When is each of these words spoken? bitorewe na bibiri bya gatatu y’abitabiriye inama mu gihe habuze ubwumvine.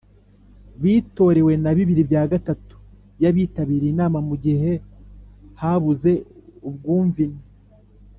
bitorewe 0.81 1.53
na 1.63 1.71
bibiri 1.77 2.01
bya 2.09 2.23
gatatu 2.31 2.75
y’abitabiriye 3.21 3.89
inama 3.93 4.19
mu 4.27 4.35
gihe 4.43 4.71
habuze 5.61 6.11
ubwumvine. 6.69 7.39